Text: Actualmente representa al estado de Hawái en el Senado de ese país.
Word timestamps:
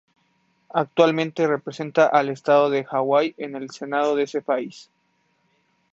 Actualmente 0.73 1.45
representa 1.45 2.07
al 2.07 2.29
estado 2.29 2.71
de 2.71 2.85
Hawái 2.85 3.35
en 3.37 3.55
el 3.55 3.69
Senado 3.69 4.15
de 4.15 4.23
ese 4.23 4.41
país. 4.41 4.89